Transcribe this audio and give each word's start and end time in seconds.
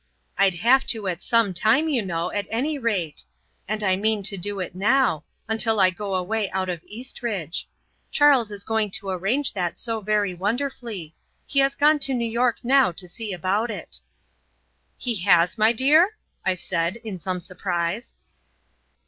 I'd 0.35 0.55
have 0.55 0.87
to 0.87 1.07
at 1.07 1.21
some 1.21 1.53
time, 1.53 1.87
you 1.87 2.03
know, 2.03 2.31
at 2.31 2.47
any 2.49 2.79
rate. 2.79 3.23
And 3.67 3.83
I 3.83 3.95
mean 3.95 4.23
to 4.23 4.35
do 4.35 4.59
it 4.59 4.73
now 4.73 5.25
until 5.47 5.79
I 5.79 5.91
go 5.91 6.15
away 6.15 6.49
out 6.49 6.69
of 6.69 6.83
Eastridge. 6.87 7.67
Charles 8.09 8.49
is 8.51 8.63
going 8.63 8.89
to 8.97 9.11
arrange 9.11 9.53
that 9.53 9.77
so 9.77 10.01
very 10.01 10.33
wonderfully. 10.33 11.13
He 11.45 11.59
has 11.59 11.75
gone 11.75 11.99
to 11.99 12.15
New 12.15 12.25
York 12.27 12.57
now 12.63 12.91
to 12.93 13.07
see 13.07 13.31
about 13.31 13.69
it." 13.69 13.99
"He 14.97 15.17
has, 15.17 15.55
my 15.59 15.71
dear?" 15.71 16.17
I 16.43 16.55
said, 16.55 16.95
in 17.03 17.19
some 17.19 17.39
surprise. 17.39 18.15